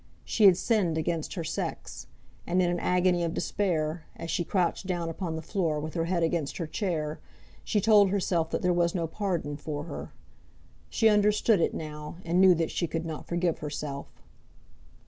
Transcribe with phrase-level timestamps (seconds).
[0.25, 2.07] She had sinned against her sex;
[2.47, 6.05] and, in an agony of despair, as she crouched down upon the floor with her
[6.05, 7.19] head against her chair,
[7.63, 10.11] she told herself that there was no pardon for her.
[10.89, 14.07] She understood it now, and knew that she could not forgive herself.